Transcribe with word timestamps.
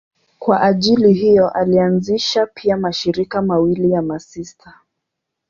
Kwa 0.39 0.61
ajili 0.61 1.13
hiyo 1.13 1.49
alianzisha 1.49 2.45
pia 2.45 2.77
mashirika 2.77 3.41
mawili 3.41 3.91
ya 3.91 4.01
masista. 4.01 4.79